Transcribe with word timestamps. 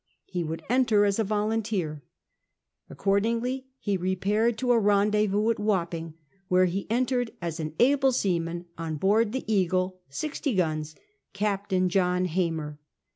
He 0.25 0.43
would 0.43 0.63
enter 0.67 1.05
as 1.05 1.19
a 1.19 1.23
volunteer. 1.23 2.01
Accordingly 2.89 3.67
he 3.77 3.97
repaired 3.97 4.57
to 4.57 4.71
a 4.71 4.79
rendezvous 4.79 5.51
at 5.51 5.59
Wapping, 5.59 6.15
where 6.47 6.65
he 6.65 6.89
entered 6.89 7.29
as 7.39 7.59
an 7.59 7.75
able 7.77 8.11
seaman 8.11 8.65
on 8.79 8.95
board 8.95 9.31
the 9.31 9.43
Ea^e, 9.47 9.93
sixty 10.09 10.55
guns. 10.55 10.95
Captain 11.33 11.87
John 11.87 12.25
Hamer. 12.25 12.79